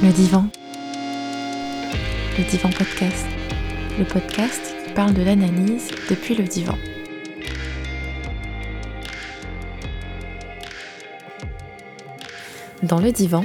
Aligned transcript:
Le 0.00 0.12
divan. 0.12 0.46
Le 2.38 2.44
divan 2.48 2.70
podcast. 2.70 3.26
Le 3.98 4.04
podcast 4.04 4.60
qui 4.86 4.92
parle 4.92 5.12
de 5.12 5.22
l'analyse 5.22 5.88
depuis 6.08 6.36
le 6.36 6.44
divan. 6.44 6.76
Dans 12.84 13.00
le 13.00 13.10
divan, 13.10 13.44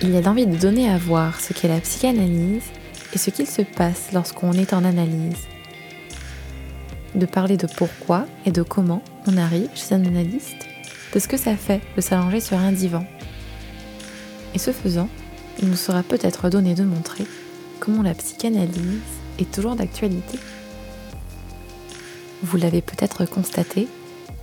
il 0.00 0.12
y 0.12 0.16
a 0.16 0.22
l'envie 0.22 0.46
de 0.46 0.56
donner 0.56 0.88
à 0.88 0.96
voir 0.96 1.38
ce 1.38 1.52
qu'est 1.52 1.68
la 1.68 1.80
psychanalyse 1.80 2.70
et 3.12 3.18
ce 3.18 3.28
qu'il 3.28 3.46
se 3.46 3.60
passe 3.60 4.12
lorsqu'on 4.14 4.54
est 4.54 4.72
en 4.72 4.86
analyse. 4.86 5.48
De 7.14 7.26
parler 7.26 7.58
de 7.58 7.66
pourquoi 7.76 8.24
et 8.46 8.52
de 8.52 8.62
comment 8.62 9.02
on 9.26 9.36
arrive 9.36 9.68
chez 9.74 9.94
un 9.94 10.06
analyste, 10.06 10.66
de 11.12 11.18
ce 11.18 11.28
que 11.28 11.36
ça 11.36 11.56
fait 11.56 11.82
de 11.94 12.00
s'allonger 12.00 12.40
sur 12.40 12.56
un 12.56 12.72
divan. 12.72 13.04
Et 14.54 14.58
ce 14.58 14.72
faisant, 14.72 15.10
il 15.60 15.68
nous 15.68 15.76
sera 15.76 16.02
peut-être 16.02 16.48
donné 16.48 16.74
de 16.74 16.84
montrer 16.84 17.24
comment 17.80 18.02
la 18.02 18.14
psychanalyse 18.14 19.00
est 19.38 19.50
toujours 19.50 19.76
d'actualité. 19.76 20.38
Vous 22.42 22.56
l'avez 22.56 22.80
peut-être 22.80 23.26
constaté, 23.26 23.88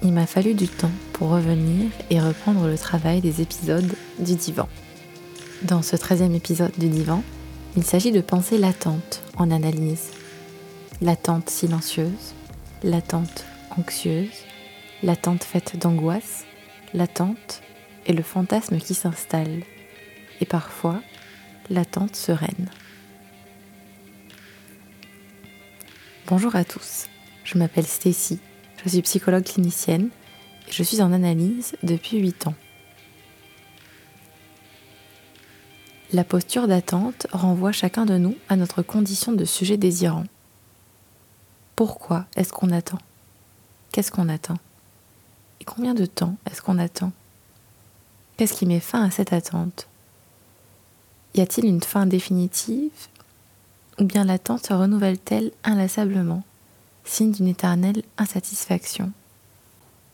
il 0.04 0.14
m'a 0.14 0.28
fallu 0.28 0.54
du 0.54 0.68
temps 0.68 0.92
pour 1.14 1.30
revenir 1.30 1.90
et 2.10 2.20
reprendre 2.20 2.68
le 2.68 2.78
travail 2.78 3.22
des 3.22 3.42
épisodes 3.42 3.92
du 4.20 4.36
divan. 4.36 4.68
Dans 5.64 5.82
ce 5.82 5.96
13e 5.96 6.36
épisode 6.36 6.78
du 6.78 6.88
divan, 6.88 7.24
il 7.76 7.84
s'agit 7.84 8.12
de 8.12 8.22
penser 8.22 8.60
l'attente 8.60 9.24
en 9.38 9.50
analyse. 9.50 10.12
L'attente 11.02 11.50
silencieuse, 11.50 12.36
l'attente 12.84 13.46
anxieuse, 13.76 14.46
l'attente 15.02 15.44
faite 15.44 15.78
d'angoisse, 15.78 16.46
l'attente 16.94 17.62
et 18.06 18.14
le 18.14 18.24
fantasme 18.24 18.78
qui 18.78 18.94
s'installe, 18.94 19.64
et 20.42 20.46
parfois 20.46 21.02
l'attente 21.70 22.16
sereine. 22.16 22.70
Bonjour 26.28 26.56
à 26.56 26.66
tous, 26.66 27.06
je 27.44 27.58
m'appelle 27.58 27.86
Stacy, 27.86 28.40
je 28.84 28.90
suis 28.90 29.02
psychologue 29.02 29.46
clinicienne 29.46 30.10
et 30.68 30.72
je 30.72 30.84
suis 30.84 31.02
en 31.02 31.14
analyse 31.14 31.76
depuis 31.84 32.20
8 32.20 32.48
ans. 32.48 32.56
La 36.14 36.24
posture 36.24 36.68
d'attente 36.68 37.28
renvoie 37.34 37.74
chacun 37.74 38.06
de 38.06 38.18
nous 38.18 38.36
à 38.48 38.56
notre 38.56 38.82
condition 38.82 39.34
de 39.34 39.44
sujet 39.44 39.76
désirant. 39.76 40.24
Pourquoi 41.76 42.26
est-ce 42.36 42.54
qu'on 42.54 42.72
attend? 42.72 43.00
Qu'est-ce 43.92 44.12
qu'on 44.12 44.30
attend 44.30 44.58
Et 45.60 45.66
combien 45.66 45.94
de 45.94 46.06
temps 46.06 46.38
est-ce 46.50 46.62
qu'on 46.62 46.78
attend? 46.78 47.12
Qu'est-ce 48.38 48.54
qui 48.54 48.66
met 48.66 48.80
fin 48.80 49.04
à 49.04 49.12
cette 49.12 49.34
attente? 49.34 49.88
Y 51.36 51.42
a-t-il 51.42 51.68
une 51.68 51.84
fin 51.84 52.06
définitive 52.06 52.92
Ou 54.00 54.06
bien 54.06 54.24
l'attente 54.24 54.66
se 54.66 54.74
renouvelle-t-elle 54.74 55.52
inlassablement, 55.64 56.44
signe 57.04 57.32
d'une 57.32 57.48
éternelle 57.48 58.04
insatisfaction? 58.18 59.12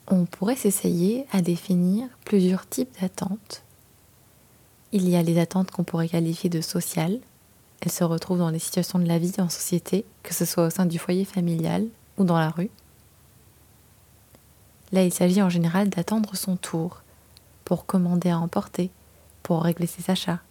On 0.08 0.26
pourrait 0.26 0.56
s'essayer 0.56 1.26
à 1.32 1.42
définir 1.42 2.08
plusieurs 2.26 2.68
types 2.68 3.00
d'attentes 3.02 3.64
il 4.94 5.10
y 5.10 5.16
a 5.16 5.24
les 5.24 5.40
attentes 5.40 5.72
qu'on 5.72 5.84
pourrait 5.84 6.08
qualifier 6.08 6.52
de 6.52 6.62
sociales. 6.62 7.20
Elles 7.82 7.92
se 7.92 8.04
retrouvent 8.04 8.38
dans 8.38 8.52
les 8.52 8.60
situations 8.60 9.00
de 9.00 9.08
la 9.08 9.18
vie 9.18 9.34
en 9.40 9.50
société, 9.50 10.06
que 10.22 10.36
ce 10.36 10.46
soit 10.46 10.68
au 10.68 10.70
sein 10.70 10.86
du 10.86 11.00
foyer 11.00 11.26
familial 11.26 11.88
ou 12.20 12.24
dans 12.24 12.38
la 12.38 12.52
rue. 12.52 12.70
Là, 14.92 15.04
il 15.04 15.12
s'agit 15.12 15.42
en 15.42 15.50
général 15.50 15.90
d'attendre 15.90 16.36
son 16.36 16.58
tour 16.58 17.02
pour 17.66 17.88
commander 17.88 18.30
à 18.30 18.38
emporter, 18.38 18.92
pour 19.42 19.64
régler 19.64 19.88
ses 19.88 20.12
achats, 20.12 20.42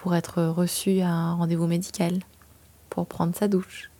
pour 0.00 0.14
être 0.14 0.42
reçu 0.44 1.00
à 1.00 1.10
un 1.10 1.34
rendez-vous 1.34 1.66
médical, 1.66 2.20
pour 2.88 3.06
prendre 3.06 3.36
sa 3.36 3.48
douche. 3.48 3.90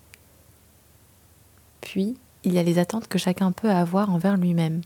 Puis, 1.82 2.16
il 2.42 2.54
y 2.54 2.58
a 2.58 2.62
les 2.62 2.78
attentes 2.78 3.06
que 3.06 3.18
chacun 3.18 3.52
peut 3.52 3.70
avoir 3.70 4.08
envers 4.08 4.38
lui-même, 4.38 4.80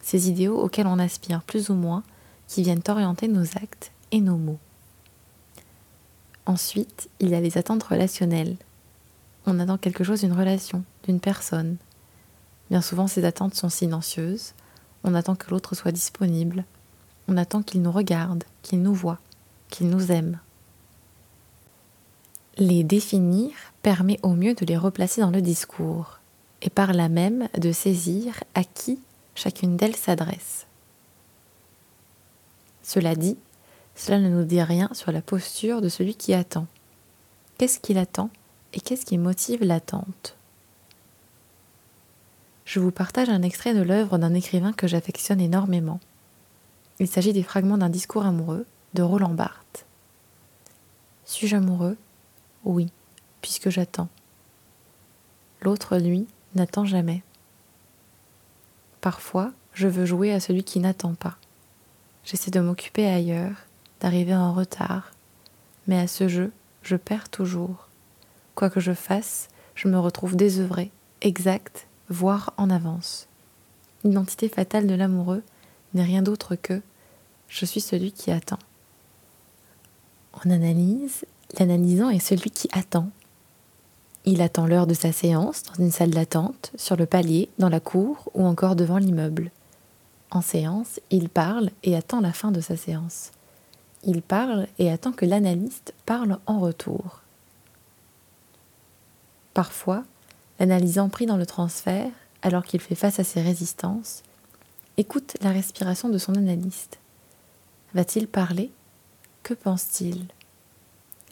ces 0.00 0.30
idéaux 0.30 0.58
auxquels 0.58 0.86
on 0.86 0.98
aspire 0.98 1.42
plus 1.42 1.68
ou 1.68 1.74
moins, 1.74 2.04
qui 2.48 2.62
viennent 2.62 2.80
orienter 2.88 3.28
nos 3.28 3.44
actes 3.58 3.92
et 4.12 4.22
nos 4.22 4.38
mots. 4.38 4.58
Ensuite, 6.46 7.10
il 7.20 7.28
y 7.28 7.34
a 7.34 7.40
les 7.42 7.58
attentes 7.58 7.82
relationnelles. 7.82 8.56
On 9.44 9.60
attend 9.60 9.76
quelque 9.76 10.04
chose 10.04 10.20
d'une 10.20 10.32
relation, 10.32 10.84
d'une 11.04 11.20
personne. 11.20 11.76
Bien 12.70 12.80
souvent, 12.80 13.08
ces 13.08 13.26
attentes 13.26 13.56
sont 13.56 13.68
silencieuses. 13.68 14.54
On 15.04 15.14
attend 15.14 15.36
que 15.36 15.50
l'autre 15.50 15.74
soit 15.74 15.92
disponible. 15.92 16.64
On 17.28 17.36
attend 17.36 17.60
qu'il 17.60 17.82
nous 17.82 17.92
regarde, 17.92 18.44
qu'il 18.62 18.80
nous 18.80 18.94
voit, 18.94 19.18
qu'il 19.70 19.88
nous 19.88 20.12
aime. 20.12 20.38
Les 22.56 22.84
définir 22.84 23.52
permet 23.82 24.18
au 24.22 24.34
mieux 24.34 24.54
de 24.54 24.66
les 24.66 24.76
replacer 24.76 25.20
dans 25.20 25.30
le 25.30 25.40
discours 25.40 26.20
et 26.62 26.70
par 26.70 26.92
là 26.92 27.08
même 27.08 27.48
de 27.58 27.72
saisir 27.72 28.44
à 28.54 28.64
qui 28.64 29.00
chacune 29.34 29.76
d'elles 29.76 29.96
s'adresse. 29.96 30.66
Cela 32.82 33.14
dit, 33.14 33.38
cela 33.94 34.18
ne 34.18 34.28
nous 34.28 34.44
dit 34.44 34.62
rien 34.62 34.90
sur 34.92 35.12
la 35.12 35.22
posture 35.22 35.80
de 35.80 35.88
celui 35.88 36.14
qui 36.14 36.34
attend. 36.34 36.66
Qu'est-ce 37.56 37.80
qu'il 37.80 37.98
attend 37.98 38.30
et 38.72 38.80
qu'est-ce 38.80 39.06
qui 39.06 39.18
motive 39.18 39.62
l'attente? 39.62 40.36
Je 42.64 42.80
vous 42.80 42.90
partage 42.90 43.28
un 43.28 43.42
extrait 43.42 43.74
de 43.74 43.82
l'œuvre 43.82 44.18
d'un 44.18 44.34
écrivain 44.34 44.72
que 44.72 44.86
j'affectionne 44.86 45.40
énormément. 45.40 46.00
Il 47.00 47.08
s'agit 47.08 47.32
des 47.32 47.42
fragments 47.42 47.78
d'un 47.78 47.88
discours 47.88 48.26
amoureux 48.26 48.66
de 48.94 49.02
Roland 49.02 49.34
Barthes. 49.34 49.86
Suis-je 51.24 51.56
amoureux? 51.56 51.96
Oui, 52.64 52.90
puisque 53.40 53.70
j'attends. 53.70 54.08
L'autre, 55.62 55.96
lui, 55.98 56.26
n'attend 56.54 56.84
jamais. 56.84 57.22
Parfois, 59.00 59.52
je 59.72 59.88
veux 59.88 60.06
jouer 60.06 60.32
à 60.32 60.40
celui 60.40 60.64
qui 60.64 60.80
n'attend 60.80 61.14
pas. 61.14 61.36
J'essaie 62.24 62.50
de 62.50 62.60
m'occuper 62.60 63.06
ailleurs, 63.06 63.56
d'arriver 64.00 64.34
en 64.34 64.52
retard. 64.52 65.12
Mais 65.86 65.98
à 65.98 66.06
ce 66.06 66.28
jeu, 66.28 66.52
je 66.82 66.96
perds 66.96 67.28
toujours. 67.28 67.88
Quoi 68.54 68.70
que 68.70 68.80
je 68.80 68.92
fasse, 68.92 69.48
je 69.74 69.88
me 69.88 69.98
retrouve 69.98 70.36
désœuvrée, 70.36 70.90
exacte, 71.20 71.86
voire 72.08 72.52
en 72.56 72.70
avance. 72.70 73.28
L'identité 74.04 74.48
fatale 74.48 74.86
de 74.86 74.94
l'amoureux 74.94 75.42
n'est 75.94 76.04
rien 76.04 76.22
d'autre 76.22 76.56
que 76.56 76.82
je 77.48 77.64
suis 77.64 77.80
celui 77.80 78.12
qui 78.12 78.30
attend. 78.30 78.58
En 80.32 80.50
analyse, 80.50 81.24
l'analysant 81.58 82.10
est 82.10 82.20
celui 82.20 82.50
qui 82.50 82.68
attend. 82.72 83.10
Il 84.24 84.42
attend 84.42 84.66
l'heure 84.66 84.86
de 84.86 84.94
sa 84.94 85.12
séance 85.12 85.62
dans 85.64 85.82
une 85.82 85.90
salle 85.90 86.10
d'attente, 86.10 86.72
sur 86.76 86.96
le 86.96 87.06
palier, 87.06 87.48
dans 87.58 87.68
la 87.68 87.80
cour 87.80 88.30
ou 88.34 88.44
encore 88.44 88.76
devant 88.76 88.98
l'immeuble. 88.98 89.50
En 90.30 90.42
séance, 90.42 91.00
il 91.10 91.28
parle 91.28 91.70
et 91.82 91.96
attend 91.96 92.20
la 92.20 92.32
fin 92.32 92.52
de 92.52 92.60
sa 92.60 92.76
séance. 92.76 93.32
Il 94.04 94.22
parle 94.22 94.66
et 94.78 94.90
attend 94.90 95.12
que 95.12 95.26
l'analyste 95.26 95.92
parle 96.06 96.38
en 96.46 96.60
retour. 96.60 97.20
Parfois, 99.54 100.04
l'analysant 100.58 101.08
pris 101.08 101.26
dans 101.26 101.36
le 101.36 101.46
transfert, 101.46 102.10
alors 102.42 102.64
qu'il 102.64 102.80
fait 102.80 102.94
face 102.94 103.18
à 103.18 103.24
ses 103.24 103.42
résistances, 103.42 104.22
écoute 104.96 105.36
la 105.42 105.50
respiration 105.50 106.08
de 106.08 106.18
son 106.18 106.34
analyste. 106.34 106.98
Va-t-il 107.94 108.28
parler? 108.28 108.70
Que 109.42 109.54
pense-t-il? 109.54 110.26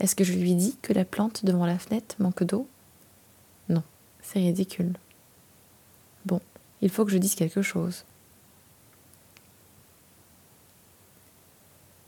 Est-ce 0.01 0.15
que 0.15 0.25
je 0.25 0.33
lui 0.33 0.55
dis 0.55 0.77
que 0.83 0.93
la 0.93 1.05
plante 1.05 1.45
devant 1.45 1.67
la 1.67 1.79
fenêtre 1.79 2.17
manque 2.19 2.45
d'eau? 2.45 2.69
Non, 3.69 3.83
c'est 4.23 4.39
ridicule. 4.39 4.97
Bon, 6.25 6.41
il 6.81 6.91
faut 6.91 7.05
que 7.05 7.11
je 7.11 7.19
dise 7.19 7.35
quelque 7.35 7.63
chose. 7.63 8.05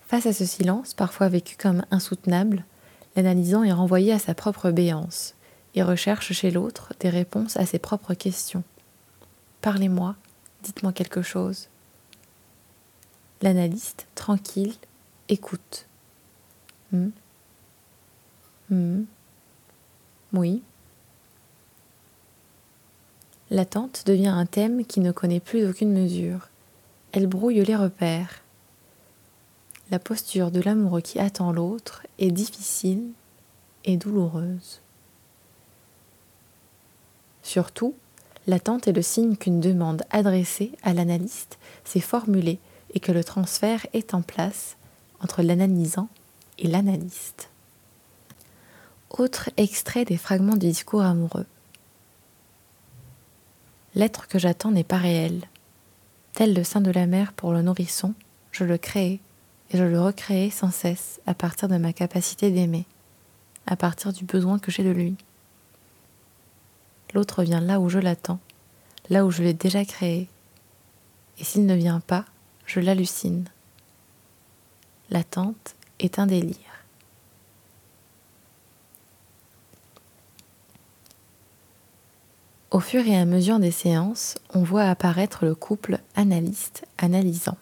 Face 0.07 0.27
à 0.27 0.33
ce 0.33 0.45
silence, 0.45 0.95
parfois 0.95 1.29
vécu 1.29 1.57
comme 1.57 1.85
insoutenable, 1.91 2.65
l'analysant 3.15 3.63
est 3.63 3.73
renvoyé 3.73 4.13
à 4.13 4.19
sa 4.19 4.35
propre 4.35 4.71
béance 4.71 5.35
et 5.75 5.83
recherche 5.83 6.33
chez 6.33 6.51
l'autre 6.51 6.93
des 6.99 7.11
réponses 7.11 7.57
à 7.57 7.67
ses 7.67 7.79
propres 7.79 8.15
questions. 8.15 8.65
Parlez-moi, 9.61 10.17
dites-moi 10.63 10.93
quelque 10.93 11.23
chose. 11.23 11.69
L'analyste, 13.43 14.07
tranquille, 14.15 14.75
écoute. 15.29 15.87
Hmm. 16.93 17.11
Hmm. 18.71 19.03
Oui. 20.33 20.63
L'attente 23.51 24.05
devient 24.07 24.29
un 24.29 24.47
thème 24.47 24.85
qui 24.85 25.01
ne 25.01 25.13
connaît 25.13 25.41
plus 25.41 25.69
aucune 25.69 25.93
mesure. 25.93 26.49
Elle 27.13 27.27
brouille 27.27 27.65
les 27.65 27.77
repères 27.77 28.43
la 29.91 29.99
posture 29.99 30.53
de 30.53 30.61
l'amoureux 30.61 31.01
qui 31.01 31.19
attend 31.19 31.51
l'autre 31.51 32.07
est 32.19 32.31
difficile 32.31 33.11
et 33.85 33.97
douloureuse. 33.97 34.81
Surtout, 37.43 37.95
l'attente 38.47 38.87
est 38.87 38.93
le 38.93 39.03
signe 39.03 39.37
qu'une 39.37 39.61
demande 39.61 40.05
adressée 40.11 40.71
à 40.85 40.95
l'analyste 40.95 41.59
s'est 41.85 41.99
formulée 41.99 42.61
et 42.95 43.01
que 43.01 43.11
le 43.11 43.25
transfert 43.25 43.85
est 43.93 44.15
en 44.15 44.23
place 44.23 44.77
entre 45.21 45.43
l'analysant 45.43 46.09
et 46.61 46.69
l'analyste. 46.69 47.51
Autre 49.11 49.51
extrait 49.57 50.05
des 50.05 50.17
fragments 50.17 50.57
du 50.57 50.69
discours 50.69 51.03
amoureux. 51.03 51.47
L'être 53.95 54.29
que 54.29 54.39
j'attends 54.39 54.71
n'est 54.71 54.85
pas 54.85 54.99
réel. 54.99 55.43
Tel 56.33 56.55
le 56.55 56.63
sein 56.63 56.81
de 56.81 56.93
la 56.93 57.07
mer 57.07 57.33
pour 57.33 57.53
le 57.53 57.63
nourrisson, 57.63 58.15
je 58.53 58.63
le 58.63 58.79
crée 58.79 59.21
et 59.71 59.77
je 59.77 59.83
le 59.83 60.01
recrée 60.01 60.51
sans 60.51 60.71
cesse 60.71 61.21
à 61.27 61.35
partir 61.35 61.69
de 61.69 61.77
ma 61.77 61.93
capacité 61.93 62.51
d'aimer, 62.53 62.87
à 63.67 63.75
partir 63.75 64.13
du 64.13 64.25
besoin 64.25 64.59
que 64.59 64.71
j'ai 64.71 64.85
de 64.85 64.91
lui. 64.91 65.17
L'autre 67.15 67.43
vient 67.43 67.61
là 67.61 67.81
où 67.81 67.89
je 67.89 67.99
l'attends, 67.99 68.39
là 69.09 69.25
où 69.27 69.33
je 69.33 69.43
l'ai 69.43 69.55
déjà 69.55 69.85
créé. 69.85 70.29
Et 71.39 71.45
s'il 71.45 71.67
ne 71.67 71.75
vient 71.75 72.01
pas, 72.01 72.25
je 72.67 72.79
l'hallucine. 72.79 73.49
L'attente 75.11 75.75
est 76.01 76.19
un 76.19 76.27
délire. 76.27 76.57
Au 82.71 82.79
fur 82.79 83.07
et 83.07 83.17
à 83.17 83.25
mesure 83.25 83.59
des 83.59 83.73
séances, 83.73 84.37
on 84.55 84.63
voit 84.63 84.85
apparaître 84.85 85.45
le 85.45 85.55
couple 85.55 85.99
analyste-analysant. 86.15 87.57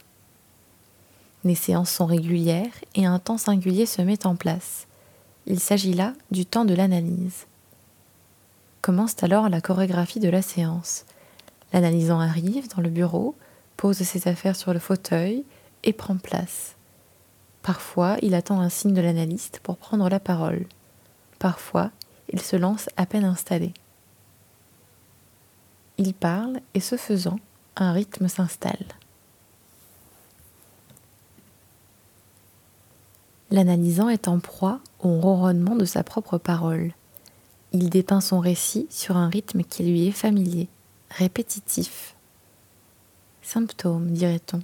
Les 1.45 1.55
séances 1.55 1.91
sont 1.91 2.07
régulières 2.07 2.75
et 2.95 3.07
un 3.07 3.19
temps 3.19 3.39
singulier 3.39 3.87
se 3.87 4.03
met 4.03 4.27
en 4.27 4.37
place. 4.37 4.87
Il 5.47 5.61
s'agit 5.61 5.95
là 5.95 6.13
du 6.31 6.45
temps 6.45 6.67
de 6.67 6.75
l'analyse. 6.75 7.47
Commence 8.83 9.23
alors 9.23 9.49
la 9.49 9.63
chorégraphie 9.63 10.21
de 10.21 10.29
la 10.29 10.43
séance. 10.43 11.07
L'analysant 11.73 12.21
arrive 12.21 12.69
dans 12.69 12.83
le 12.83 12.91
bureau, 12.91 13.35
pose 13.77 13.99
ses 13.99 14.29
affaires 14.29 14.57
sur 14.57 14.73
le 14.75 14.79
fauteuil 14.79 15.45
et 15.85 15.93
prend 15.93 16.17
place. 16.17 16.78
Parfois, 17.63 18.17
il 18.23 18.35
attend 18.35 18.61
un 18.61 18.69
signe 18.69 18.95
de 18.95 19.01
l'analyste 19.01 19.61
pour 19.63 19.77
prendre 19.77 20.09
la 20.09 20.21
parole. 20.21 20.67
Parfois, 21.39 21.91
il 22.33 22.41
se 22.41 22.57
lance 22.57 22.89
à 22.97 23.07
peine 23.07 23.25
installé. 23.25 23.73
Il 25.99 26.15
parle 26.15 26.61
et 26.75 26.81
ce 26.81 26.97
faisant, 26.97 27.39
un 27.77 27.93
rythme 27.93 28.29
s'installe. 28.29 28.87
L'analysant 33.51 34.09
est 34.09 34.29
en 34.29 34.41
proie 34.41 34.81
au 35.01 35.21
ronronnement 35.21 35.75
de 35.75 35.87
sa 35.87 36.03
propre 36.03 36.39
parole. 36.39 36.93
Il 37.73 37.89
dépeint 37.91 38.21
son 38.21 38.41
récit 38.41 38.87
sur 38.91 39.17
un 39.17 39.29
rythme 39.29 39.63
qui 39.63 39.83
lui 39.85 40.07
est 40.07 40.13
familier, 40.13 40.69
répétitif. 41.11 42.15
Symptôme, 43.43 44.11
dirait-on. 44.11 44.61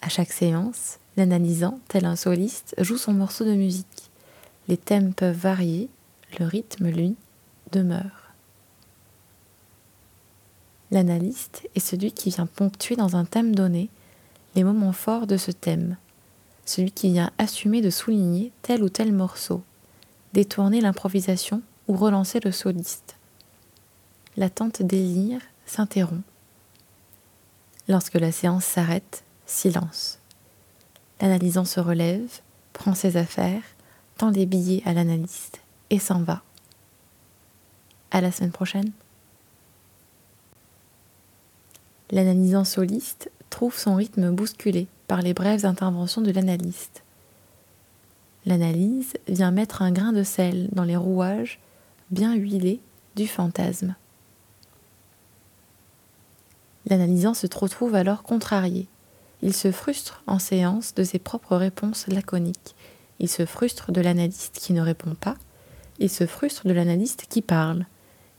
À 0.00 0.08
chaque 0.08 0.32
séance, 0.32 0.98
l'analysant, 1.16 1.78
tel 1.88 2.04
un 2.04 2.16
soliste, 2.16 2.74
joue 2.78 2.96
son 2.96 3.12
morceau 3.12 3.44
de 3.44 3.54
musique. 3.54 4.10
Les 4.68 4.76
thèmes 4.76 5.14
peuvent 5.14 5.36
varier, 5.36 5.88
le 6.38 6.46
rythme, 6.46 6.88
lui, 6.88 7.16
demeure. 7.72 8.22
L'analyste 10.90 11.68
est 11.74 11.80
celui 11.80 12.12
qui 12.12 12.30
vient 12.30 12.46
ponctuer 12.46 12.96
dans 12.96 13.16
un 13.16 13.24
thème 13.24 13.54
donné 13.54 13.88
les 14.54 14.64
moments 14.64 14.92
forts 14.92 15.26
de 15.26 15.38
ce 15.38 15.50
thème, 15.50 15.96
celui 16.66 16.92
qui 16.92 17.10
vient 17.10 17.30
assumer 17.38 17.80
de 17.80 17.90
souligner 17.90 18.52
tel 18.60 18.82
ou 18.82 18.88
tel 18.88 19.12
morceau, 19.12 19.62
détourner 20.34 20.80
l'improvisation 20.80 21.62
ou 21.88 21.96
relancer 21.96 22.40
le 22.40 22.52
soliste. 22.52 23.16
L'attente 24.36 24.82
délire 24.82 25.40
s'interrompt. 25.66 26.24
Lorsque 27.88 28.14
la 28.14 28.30
séance 28.30 28.64
s'arrête, 28.64 29.24
silence. 29.46 30.18
L'analysant 31.22 31.64
se 31.64 31.80
relève, 31.80 32.40
prend 32.74 32.94
ses 32.94 33.16
affaires, 33.16 33.62
tend 34.18 34.28
les 34.28 34.44
billets 34.44 34.82
à 34.84 34.92
l'analyste 34.92 35.60
et 35.88 35.98
s'en 35.98 36.22
va. 36.22 36.42
À 38.10 38.20
la 38.20 38.30
semaine 38.30 38.52
prochaine. 38.52 38.92
l'analysant 42.12 42.64
soliste 42.64 43.30
trouve 43.50 43.76
son 43.76 43.96
rythme 43.96 44.30
bousculé 44.30 44.86
par 45.08 45.22
les 45.22 45.34
brèves 45.34 45.66
interventions 45.66 46.20
de 46.20 46.30
l'analyste. 46.30 47.02
L'analyse 48.44 49.14
vient 49.28 49.50
mettre 49.50 49.82
un 49.82 49.92
grain 49.92 50.12
de 50.12 50.22
sel 50.22 50.68
dans 50.72 50.84
les 50.84 50.96
rouages 50.96 51.58
bien 52.10 52.34
huilés 52.34 52.80
du 53.16 53.26
fantasme. 53.26 53.94
L'analysant 56.86 57.34
se 57.34 57.46
retrouve 57.58 57.94
alors 57.94 58.22
contrarié. 58.22 58.88
Il 59.42 59.54
se 59.54 59.72
frustre 59.72 60.22
en 60.28 60.38
séance 60.38 60.94
de 60.94 61.02
ses 61.02 61.18
propres 61.18 61.56
réponses 61.56 62.06
laconiques. 62.06 62.76
Il 63.18 63.28
se 63.28 63.44
frustre 63.44 63.90
de 63.90 64.00
l'analyste 64.00 64.56
qui 64.58 64.72
ne 64.72 64.80
répond 64.80 65.14
pas. 65.14 65.36
Il 65.98 66.10
se 66.10 66.26
frustre 66.26 66.66
de 66.66 66.72
l'analyste 66.72 67.26
qui 67.28 67.42
parle. 67.42 67.86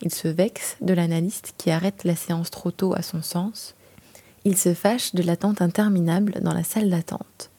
Il 0.01 0.13
se 0.13 0.29
vexe 0.29 0.77
de 0.81 0.93
l'analyste 0.93 1.53
qui 1.57 1.71
arrête 1.71 2.03
la 2.05 2.15
séance 2.15 2.51
trop 2.51 2.71
tôt 2.71 2.93
à 2.93 3.01
son 3.01 3.21
sens. 3.21 3.75
Il 4.45 4.57
se 4.57 4.73
fâche 4.73 5.13
de 5.13 5.23
l'attente 5.23 5.61
interminable 5.61 6.39
dans 6.41 6.53
la 6.53 6.63
salle 6.63 6.89
d'attente. 6.89 7.49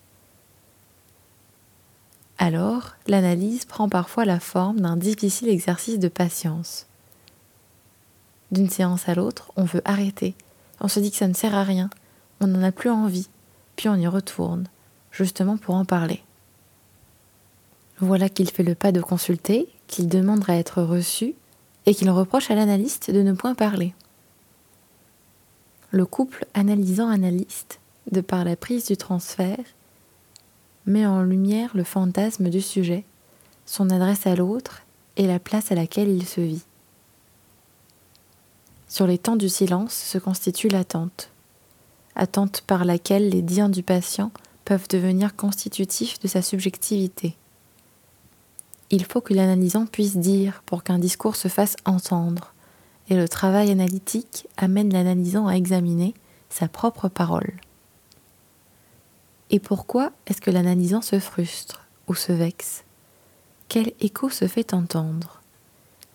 Alors, 2.39 2.97
l'analyse 3.07 3.65
prend 3.65 3.89
parfois 3.89 4.25
la 4.25 4.41
forme 4.41 4.81
d'un 4.81 4.97
difficile 4.97 5.49
exercice 5.49 5.99
de 5.99 6.09
patience. 6.09 6.87
D'une 8.51 8.69
séance 8.69 9.09
à 9.09 9.15
l'autre, 9.15 9.53
on 9.57 9.65
veut 9.65 9.83
arrêter. 9.85 10.35
On 10.81 10.89
se 10.89 11.01
dit 11.01 11.11
que 11.11 11.17
ça 11.17 11.29
ne 11.29 11.35
sert 11.35 11.55
à 11.55 11.63
rien. 11.63 11.89
On 12.41 12.47
n'en 12.47 12.63
a 12.63 12.73
plus 12.73 12.91
envie. 12.91 13.29
Puis 13.77 13.89
on 13.89 13.97
y 13.97 14.07
retourne, 14.07 14.67
justement 15.11 15.57
pour 15.57 15.75
en 15.75 15.85
parler. 15.85 16.23
Voilà 17.99 18.29
qu'il 18.29 18.51
fait 18.51 18.63
le 18.63 18.75
pas 18.75 18.93
de 18.93 19.01
consulter, 19.01 19.69
qu'il 19.87 20.09
demande 20.09 20.45
à 20.49 20.57
être 20.57 20.83
reçu 20.83 21.35
et 21.87 21.95
qu'il 21.95 22.11
reproche 22.11 22.51
à 22.51 22.55
l'analyste 22.55 23.11
de 23.11 23.23
ne 23.23 23.33
point 23.33 23.55
parler. 23.55 23.95
Le 25.91 26.07
couple 26.07 26.45
analysant-analyste, 26.55 27.79
de 28.11 28.21
par 28.21 28.45
la 28.45 28.57
prise 28.57 28.87
du 28.87 28.97
transfert, 28.97 29.65
met 30.87 31.07
en 31.07 31.23
lumière 31.23 31.71
le 31.75 31.85
fantasme 31.85 32.51
du 32.51 32.61
sujet, 32.61 33.05
son 33.65 33.91
adresse 33.91 34.27
à 34.27 34.35
l'autre 34.35 34.83
et 35.17 35.27
la 35.27 35.39
place 35.39 35.71
à 35.71 35.75
laquelle 35.75 36.09
il 36.09 36.27
se 36.27 36.41
vit. 36.41 36.65
Sur 38.89 39.07
les 39.07 39.19
temps 39.19 39.37
du 39.37 39.49
silence 39.49 39.95
se 39.95 40.19
constitue 40.19 40.69
l'attente, 40.69 41.31
attente 42.17 42.63
par 42.63 42.85
laquelle 42.85 43.29
les 43.29 43.43
dires 43.43 43.69
du 43.69 43.83
patient 43.83 44.31
peuvent 44.65 44.89
devenir 44.89 45.37
constitutifs 45.37 46.19
de 46.21 46.29
sa 46.29 46.43
subjectivité. 46.43 47.37
Il 48.91 49.05
faut 49.05 49.21
que 49.21 49.35
l'analysant 49.35 49.87
puisse 49.87 50.17
dire 50.17 50.63
pour 50.67 50.85
qu'un 50.85 50.99
discours 50.99 51.37
se 51.37 51.49
fasse 51.49 51.77
entendre, 51.85 52.55
et 53.09 53.17
le 53.17 53.29
travail 53.29 53.71
analytique 53.71 54.47
amène 54.57 54.93
l'analysant 54.93 55.47
à 55.47 55.55
examiner 55.55 56.15
sa 56.49 56.69
propre 56.69 57.09
parole. 57.09 57.53
Et 59.51 59.59
pourquoi 59.59 60.13
est-ce 60.27 60.41
que 60.41 60.51
l'analysant 60.51 61.03
se 61.03 61.19
frustre 61.19 61.87
ou 62.09 62.15
se 62.15 62.33
vexe? 62.33 62.85
Quel 63.69 63.93
écho 64.01 64.31
se 64.31 64.47
fait 64.47 64.75
entendre? 64.75 65.43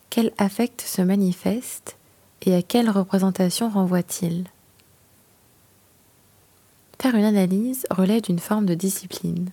Quel 0.10 0.32
affect 0.38 0.82
se 0.82 1.02
manifeste? 1.02 1.98
Et 2.42 2.56
à 2.56 2.62
quelle 2.62 2.90
représentation 2.90 3.70
renvoie-t-il? 3.70 4.46
Faire 7.02 7.16
une 7.16 7.24
analyse 7.24 7.88
relève 7.90 8.22
d'une 8.22 8.40
forme 8.40 8.66
de 8.66 8.74
discipline. 8.74 9.52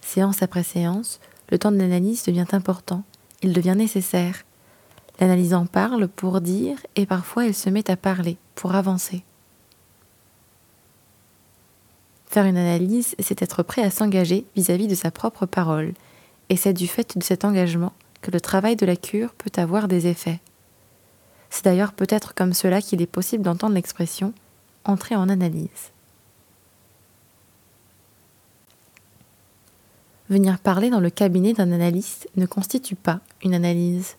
Séance 0.00 0.42
après 0.42 0.64
séance, 0.64 1.20
le 1.50 1.60
temps 1.60 1.70
de 1.70 1.76
l'analyse 1.76 2.24
devient 2.24 2.46
important, 2.50 3.04
il 3.42 3.52
devient 3.52 3.76
nécessaire. 3.76 4.42
L'analysant 5.20 5.66
parle 5.66 6.08
pour 6.08 6.40
dire 6.40 6.78
et 6.96 7.06
parfois 7.06 7.46
elle 7.46 7.54
se 7.54 7.70
met 7.70 7.88
à 7.88 7.96
parler 7.96 8.36
pour 8.56 8.74
avancer. 8.74 9.22
Faire 12.26 12.46
une 12.46 12.56
analyse, 12.56 13.14
c'est 13.20 13.40
être 13.40 13.62
prêt 13.62 13.82
à 13.82 13.90
s'engager 13.90 14.44
vis-à-vis 14.56 14.88
de 14.88 14.96
sa 14.96 15.12
propre 15.12 15.46
parole, 15.46 15.94
et 16.48 16.56
c'est 16.56 16.72
du 16.72 16.88
fait 16.88 17.16
de 17.16 17.22
cet 17.22 17.44
engagement 17.44 17.92
que 18.22 18.32
le 18.32 18.40
travail 18.40 18.74
de 18.74 18.86
la 18.86 18.96
cure 18.96 19.34
peut 19.34 19.52
avoir 19.56 19.86
des 19.86 20.08
effets. 20.08 20.40
C'est 21.48 21.64
d'ailleurs 21.64 21.92
peut-être 21.92 22.34
comme 22.34 22.54
cela 22.54 22.82
qu'il 22.82 23.00
est 23.02 23.06
possible 23.06 23.44
d'entendre 23.44 23.74
l'expression 23.74 24.34
entrer 24.84 25.14
en 25.14 25.28
analyse. 25.28 25.92
Venir 30.30 30.58
parler 30.58 30.90
dans 30.90 31.00
le 31.00 31.08
cabinet 31.08 31.54
d'un 31.54 31.72
analyste 31.72 32.28
ne 32.36 32.44
constitue 32.44 32.96
pas 32.96 33.20
une 33.42 33.54
analyse. 33.54 34.16